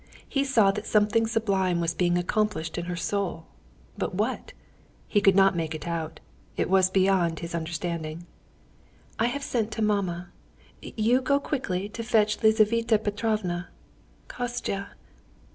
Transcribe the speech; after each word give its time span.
He 0.27 0.43
saw 0.43 0.71
that 0.71 0.87
something 0.87 1.27
sublime 1.27 1.79
was 1.79 1.93
being 1.93 2.17
accomplished 2.17 2.79
in 2.79 2.85
her 2.85 2.95
soul, 2.95 3.45
but 3.95 4.15
what? 4.15 4.51
He 5.07 5.21
could 5.21 5.35
not 5.35 5.55
make 5.55 5.75
it 5.75 5.87
out. 5.87 6.19
It 6.57 6.71
was 6.71 6.89
beyond 6.89 7.41
his 7.41 7.53
understanding. 7.53 8.25
"I 9.19 9.27
have 9.27 9.43
sent 9.43 9.69
to 9.73 9.83
mamma. 9.83 10.29
You 10.81 11.21
go 11.21 11.39
quickly 11.39 11.87
to 11.89 12.01
fetch 12.01 12.41
Lizaveta 12.41 12.97
Petrovna... 12.97 13.67
Kostya!... 14.27 14.93